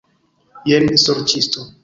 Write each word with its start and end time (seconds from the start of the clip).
Jen, 0.71 0.87
sorĉisto! 1.03 1.69